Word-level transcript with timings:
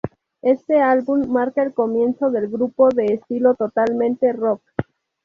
Éste 0.41 0.79
álbum 0.79 1.27
marca 1.27 1.61
el 1.61 1.75
comienzo 1.75 2.31
del 2.31 2.47
grupo, 2.47 2.89
de 2.89 3.05
estilo 3.05 3.53
totalmente 3.53 4.33
rock. 4.33 4.63